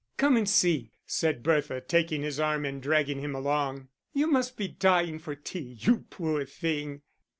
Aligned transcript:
"Come 0.17 0.35
and 0.35 0.49
see," 0.49 0.93
said 1.05 1.43
Bertha, 1.43 1.79
taking 1.79 2.23
his 2.23 2.39
arm 2.39 2.65
and 2.65 2.81
dragging 2.81 3.19
him 3.19 3.35
along. 3.35 3.89
"You 4.13 4.25
must 4.25 4.57
be 4.57 4.67
dying 4.67 5.19
for 5.19 5.35
tea, 5.35 5.77
you 5.79 6.05
poor 6.09 6.43
thing." 6.43 7.03